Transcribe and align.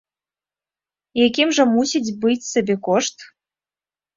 Якім 1.27 1.47
жа 1.57 1.63
мусіць 1.75 2.15
быць 2.25 2.49
сабекошт? 2.53 3.17